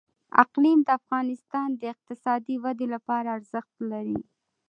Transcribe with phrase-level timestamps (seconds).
[0.43, 4.19] اقلیم د افغانستان د اقتصادي ودې لپاره ارزښت لري.